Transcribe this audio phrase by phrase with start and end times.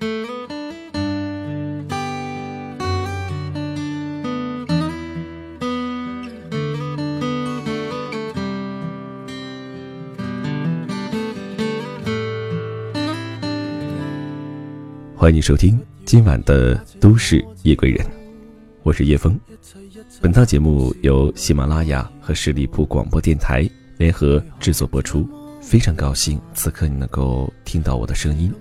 [0.00, 0.08] 欢
[15.34, 18.06] 迎收听今晚的《都市夜归人》，
[18.84, 19.36] 我是叶枫。
[20.20, 25.28] 本套节目由喜马拉雅和十里铺广播电台联合制作播出。
[25.60, 28.52] 非常高兴此刻你能够听到我的声音。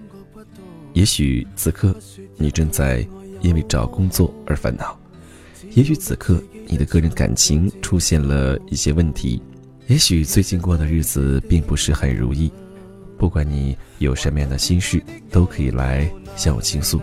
[0.97, 1.95] 也许此刻
[2.37, 3.07] 你正在
[3.41, 4.97] 因为找工作而烦恼，
[5.75, 9.39] 也许此刻你的个人感情出现了一些问题，
[9.85, 12.51] 也许最近过的日子并不是很如意。
[13.15, 16.99] 不管你有什么样的心事，都可以来向我倾诉。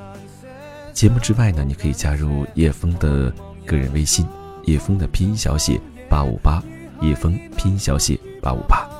[0.92, 3.32] 节目之外呢，你可以加入叶枫的
[3.64, 4.26] 个人微信，
[4.64, 6.60] 叶枫的拼音小写八五八，
[7.00, 8.90] 叶枫拼音小写八五八。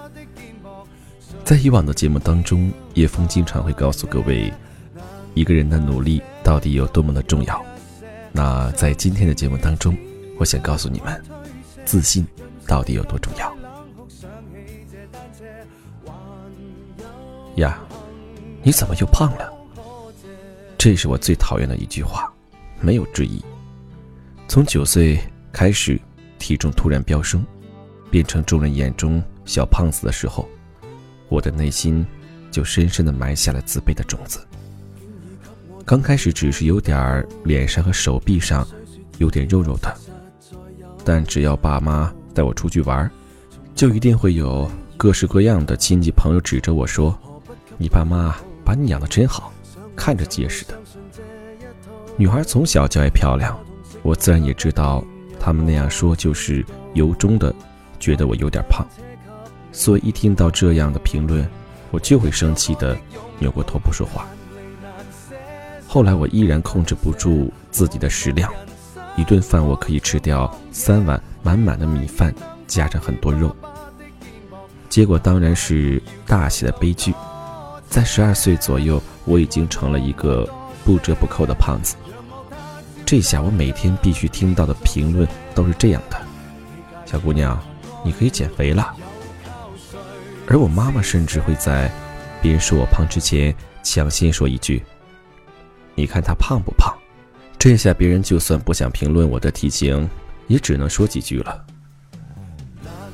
[1.45, 4.53] 在以往的节目当中，叶枫经常会告诉各位，
[5.35, 7.65] 一个人的努力到底有多么的重要。
[8.33, 9.97] 那在今天的节目当中，
[10.39, 11.23] 我想告诉你们，
[11.85, 12.27] 自信
[12.67, 13.55] 到底有多重要。
[17.57, 17.79] 呀，
[18.63, 19.53] 你怎么又胖了？
[20.77, 22.33] 这是我最讨厌的一句话，
[22.81, 23.43] 没有之一。
[24.49, 25.19] 从九岁
[25.53, 26.01] 开始，
[26.39, 27.45] 体重突然飙升，
[28.11, 30.49] 变成众人眼中小胖子的时候，
[31.29, 32.05] 我的内心
[32.51, 34.45] 就深深的埋下了自卑的种子。
[35.87, 38.67] 刚开始只是有点脸上和手臂上
[39.19, 39.95] 有点肉肉的，
[41.05, 43.09] 但只要爸妈带我出去玩，
[43.75, 47.17] 就一定会有各式各样的亲戚朋友指着我说。
[47.77, 49.53] 你爸妈把你养的真好，
[49.95, 50.81] 看着结实的。
[52.17, 53.55] 女孩从小就爱漂亮，
[54.03, 55.05] 我自然也知道，
[55.39, 57.55] 他们那样说就是由衷的
[58.01, 58.87] 觉得我有点胖，
[59.71, 61.47] 所以一听到这样的评论，
[61.91, 62.97] 我就会生气的
[63.39, 64.27] 扭过头不说话。
[65.95, 68.53] 后来我依然控制不住自己的食量，
[69.15, 72.35] 一顿饭我可以吃掉三碗满满的米饭，
[72.67, 73.55] 加上很多肉。
[74.89, 77.15] 结果当然是大写的悲剧。
[77.89, 80.45] 在十二岁左右，我已经成了一个
[80.85, 81.95] 不折不扣的胖子。
[83.07, 86.21] 这下我每天必须听到的评论都是这样的
[87.07, 87.57] ：“小姑娘，
[88.05, 88.93] 你可以减肥了。”
[90.49, 91.89] 而我妈妈甚至会在
[92.43, 93.55] 别人说我胖之前，
[93.85, 94.83] 抢先说一句
[95.95, 96.95] ：“你看她胖不胖？”
[97.59, 100.09] 这下别人就算不想评论我的体型，
[100.49, 101.65] 也只能说几句了。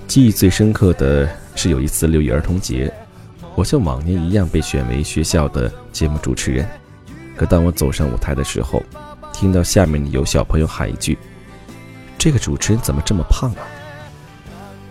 [0.08, 2.92] 记忆最深刻的是有一次六一儿童节。
[3.54, 6.66] 我像往年一样被选为学校的节目主持人，
[7.36, 8.82] 可当我走上舞台的时候，
[9.32, 11.19] 听到下面有小朋友喊一句
[12.19, 13.62] ：“这个主持人怎么这么胖啊？”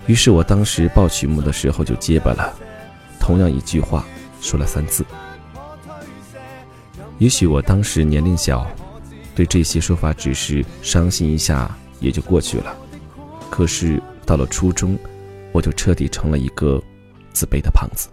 [0.07, 2.53] 于是我当时报曲目的时候就结巴了，
[3.19, 4.05] 同样一句话
[4.39, 5.03] 说了三次。
[7.19, 8.65] 也许我当时年龄小，
[9.35, 11.69] 对这些说法只是伤心一下
[11.99, 12.75] 也就过去了。
[13.49, 14.97] 可是到了初中，
[15.51, 16.81] 我就彻底成了一个
[17.33, 18.09] 自卑的胖子。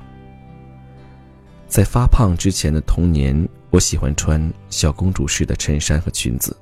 [1.69, 6.53] 在发胖之前的童年，我喜欢穿小公主式的衬衫和裙子；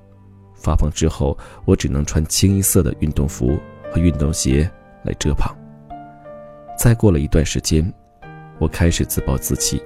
[0.55, 3.59] 发胖之后，我只能穿清一色的运动服
[3.91, 4.71] 和运动鞋
[5.03, 5.55] 来遮胖。
[6.79, 7.91] 再过了一段时间，
[8.59, 9.81] 我开始自暴自弃，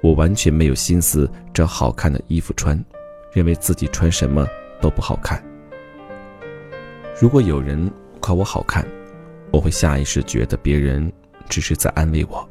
[0.00, 2.82] 我完全没有心思找好看的衣服穿，
[3.32, 4.46] 认为自己穿什么
[4.80, 5.42] 都不好看。
[7.20, 8.86] 如果有人夸我好看，
[9.50, 11.12] 我会下意识觉得别人
[11.48, 12.48] 只是在安慰我。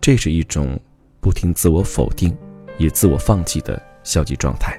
[0.00, 0.78] 这是一种
[1.20, 2.36] 不停自我否定，
[2.78, 4.76] 也自我放弃的消极状态。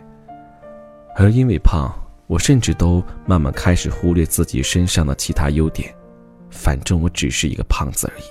[1.16, 1.92] 而因为胖，
[2.28, 5.94] 我甚至都慢慢开始忽略自己身上的其他优点。
[6.50, 8.24] 反正我只是一个胖子而已。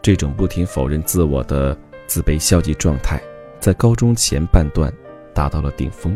[0.00, 1.76] 这种不停否认自我的
[2.12, 3.18] 自卑消极状态，
[3.58, 4.92] 在高中前半段
[5.32, 6.14] 达到了顶峰。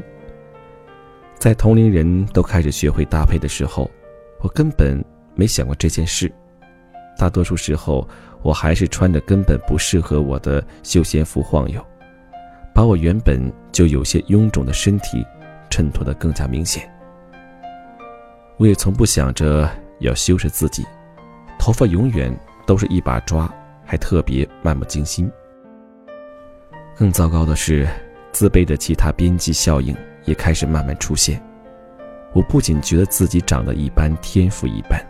[1.39, 3.91] 在同龄人都开始学会搭配的时候，
[4.43, 5.03] 我根本
[5.35, 6.31] 没想过这件事。
[7.19, 8.07] 大多数时候。
[8.43, 11.85] 我还是穿着根本不适合我的休闲服晃悠，
[12.73, 15.27] 把我原本就有些臃肿的身体
[15.69, 16.89] 衬托得更加明显。
[18.57, 19.69] 我也从不想着
[19.99, 20.85] 要修饰自己，
[21.59, 22.33] 头发永远
[22.67, 23.53] 都是一把抓，
[23.85, 25.29] 还特别漫不经心。
[26.97, 27.87] 更糟糕的是，
[28.33, 29.95] 自卑的其他边际效应
[30.25, 31.41] 也开始慢慢出现。
[32.33, 35.01] 我不仅觉得自己长得一般，天赋一般，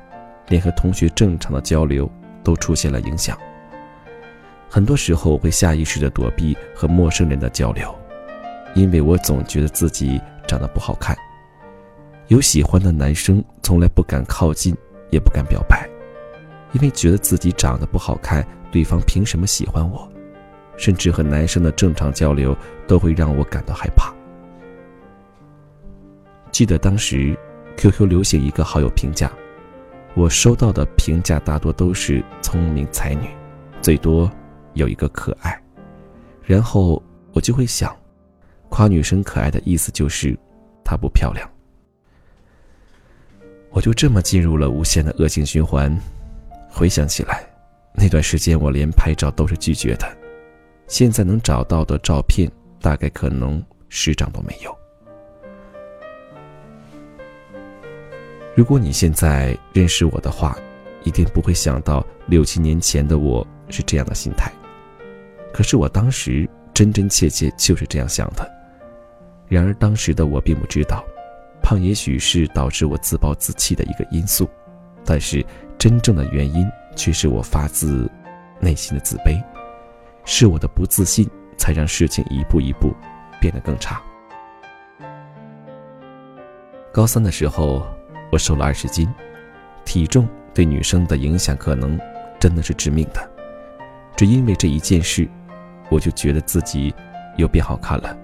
[0.49, 2.11] 连和同学正常的交流。
[2.47, 3.37] 都出现了影响。
[4.71, 7.93] 很多时候，我会下意识的躲避和陌生人的交流，
[8.77, 11.17] 因为我总觉得自己长得不好看。
[12.29, 14.73] 有喜欢的男生从来不敢靠近，
[15.11, 15.91] 也不敢表白，
[16.71, 20.09] 因为觉得自己长得不好看，对方凭什么喜欢我？
[20.77, 22.57] 甚至和男生的正常交流
[22.87, 24.13] 都会让我感到害怕。
[26.53, 27.37] 记得当时
[27.77, 29.31] ，QQ 流行一个好友评价，
[30.15, 33.29] 我收到的评价大多都是聪明才女，
[33.83, 34.31] 最多
[34.75, 35.61] 有一个可爱。
[36.43, 37.03] 然后
[37.33, 37.95] 我就会想，
[38.69, 40.39] 夸女生可爱的意思就是
[40.85, 41.49] 她不漂亮。
[43.71, 45.95] 我就这么进入了无限的恶性循环。
[46.71, 47.45] 回想起来，
[47.95, 50.07] 那段时间我连拍照都是拒绝的。
[50.89, 52.51] 现在能找到的照片，
[52.81, 54.77] 大概可能十张都没有。
[58.55, 60.57] 如果你现在认识我的话，
[61.03, 64.51] 一定不会想到六七年前的我是这样的心态。
[65.53, 68.51] 可是我当时真真切切就是这样想的。
[69.49, 71.05] 然而当时的我并不知道，
[71.63, 74.49] 胖也许是导致我自暴自弃的一个因素，
[75.05, 75.45] 但是
[75.79, 78.11] 真正的原因却是我发自
[78.61, 79.43] 内心的自卑。
[80.27, 81.27] 是我的不自信，
[81.57, 82.93] 才让事情一步一步
[83.41, 84.03] 变得更差。
[86.93, 87.87] 高三的时候，
[88.33, 89.09] 我瘦了二十斤，
[89.85, 91.99] 体重对女生的影响可能
[92.41, 93.31] 真的是致命的。
[94.17, 95.29] 只因为这一件事，
[95.91, 96.93] 我就觉得自己
[97.37, 98.17] 又变好看了。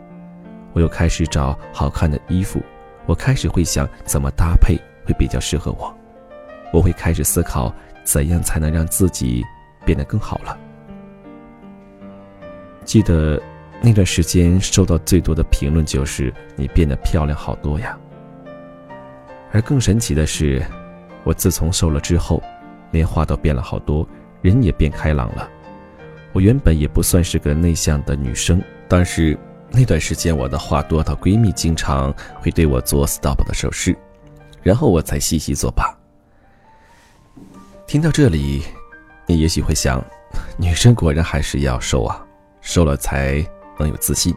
[0.72, 2.60] 我又开始找好看的衣服，
[3.06, 4.76] 我开始会想怎么搭配
[5.06, 5.94] 会比较适合我，
[6.72, 7.72] 我会开始思考
[8.02, 9.44] 怎样才能让自己
[9.84, 10.58] 变得更好了。
[12.84, 13.40] 记得
[13.80, 17.98] 那段时间收到最多的评论就是“你变得漂亮好多呀”。
[19.52, 20.64] 而更神奇的是，
[21.24, 22.42] 我自从瘦了之后，
[22.90, 24.06] 连话都变了好多，
[24.40, 25.48] 人也变开朗了。
[26.32, 29.38] 我原本也不算是个内向的女生，但是
[29.70, 33.94] 那段时间我的话多到闺蜜经常会对我做 stop 的手势，
[34.62, 35.94] 然后我才细细作罢。
[37.86, 38.62] 听到这里，
[39.26, 40.02] 你也许会想，
[40.56, 42.24] 女生果然还是要瘦啊。
[42.62, 43.44] 瘦了才
[43.78, 44.32] 能有自信，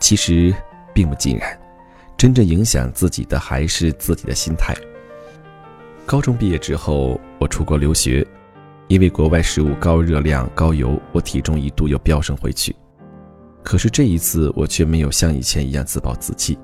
[0.00, 0.52] 其实
[0.92, 1.58] 并不尽然，
[2.16, 4.74] 真正影响自己的还是自己的心态。
[6.04, 8.26] 高中毕业之后，我出国留学，
[8.88, 12.74] 因为国外食物高热量、高油，我体重一度又飙升回去。
[13.62, 16.58] 可是这一次，我却没有像以前一样自暴自弃，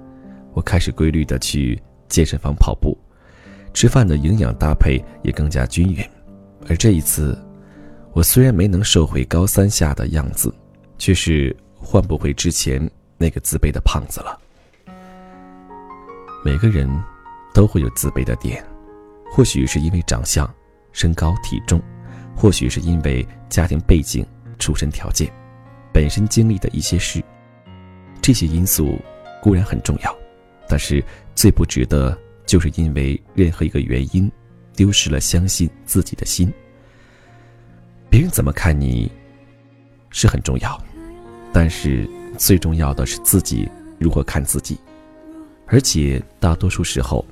[0.52, 2.98] 我开始规律的去健身房跑步，
[3.72, 6.04] 吃饭的营养搭配也更加均匀，
[6.68, 7.38] 而这一次。
[8.16, 10.50] 我虽然没能瘦回高三下的样子，
[10.96, 14.40] 却是换不回之前那个自卑的胖子了。
[16.42, 16.88] 每个人
[17.52, 18.66] 都会有自卑的点，
[19.30, 20.50] 或许是因为长相、
[20.92, 21.78] 身高、体重，
[22.34, 24.26] 或许是因为家庭背景、
[24.58, 25.30] 出身条件、
[25.92, 27.22] 本身经历的一些事。
[28.22, 28.98] 这些因素
[29.42, 30.16] 固然很重要，
[30.66, 31.04] 但是
[31.34, 34.32] 最不值得就是因为任何一个原因，
[34.74, 36.50] 丢失了相信自己的心。
[38.08, 39.10] 别人怎么看你，
[40.10, 40.80] 是很重要，
[41.52, 42.08] 但是
[42.38, 43.68] 最重要的是自己
[43.98, 44.78] 如何看自己。
[45.66, 47.26] 而且大多数时候，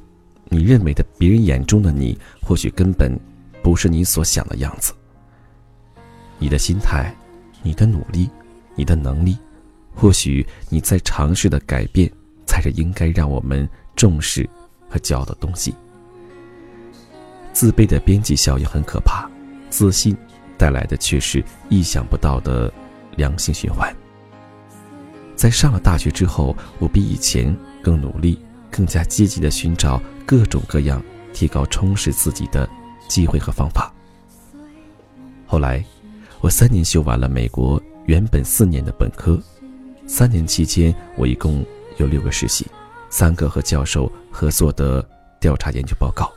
[0.48, 3.18] 你认为的别人眼中的你，或许根本
[3.62, 4.92] 不是你所想的样子。
[6.38, 7.14] 你的心态、
[7.62, 8.28] 你的努力、
[8.74, 9.38] 你的能力，
[9.94, 12.10] 或许你在尝试的改变，
[12.44, 14.48] 才是应该让我们重视
[14.88, 15.72] 和骄傲的东西。
[17.52, 19.30] 自卑的边际效应很可怕，
[19.70, 20.14] 自信。
[20.56, 22.72] 带来的却是意想不到的
[23.16, 23.94] 良性循环。
[25.36, 28.38] 在上了大学之后，我比以前更努力，
[28.70, 32.68] 更加积极的寻找各种各样提高、充实自己的
[33.08, 33.92] 机会和方法。
[35.46, 35.84] 后来，
[36.40, 39.38] 我三年修完了美国原本四年的本科。
[40.06, 41.64] 三年期间，我一共
[41.96, 42.66] 有六个实习，
[43.10, 45.06] 三个和教授合作的
[45.40, 46.32] 调查研究报告，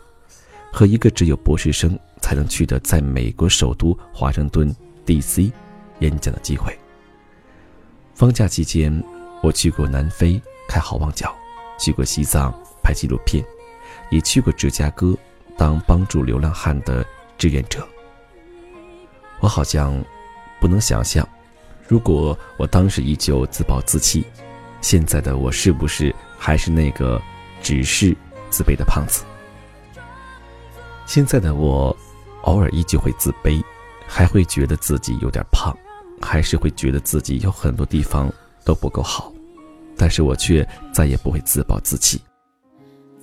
[0.71, 1.97] 和一个只有博士生。
[2.21, 5.51] 才能取得在美国首都华盛顿 D.C.
[5.99, 6.77] 演讲的机会。
[8.13, 9.03] 放假期间，
[9.41, 11.35] 我去过南非开好望角，
[11.79, 13.43] 去过西藏拍纪录片，
[14.09, 15.15] 也去过芝加哥
[15.57, 17.05] 当帮助流浪汉的
[17.37, 17.87] 志愿者。
[19.39, 20.03] 我好像
[20.59, 21.27] 不能想象，
[21.87, 24.25] 如果我当时依旧自暴自弃，
[24.81, 27.21] 现在的我是不是还是那个
[27.61, 28.15] 只是
[28.49, 29.23] 自卑的胖子？
[31.05, 31.95] 现在的我。
[32.43, 33.63] 偶尔依旧会自卑，
[34.07, 35.75] 还会觉得自己有点胖，
[36.21, 38.31] 还是会觉得自己有很多地方
[38.63, 39.31] 都不够好，
[39.97, 42.21] 但是我却再也不会自暴自弃。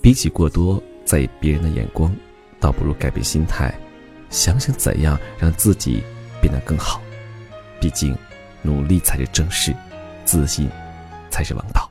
[0.02, 2.14] 比起过多在意别人的眼光，
[2.60, 3.74] 倒不如改变心态，
[4.28, 6.02] 想想怎样让自己
[6.42, 7.00] 变得更好。
[7.80, 8.16] 毕竟，
[8.62, 9.74] 努力才是正事，
[10.24, 10.68] 自信
[11.30, 11.90] 才是王道。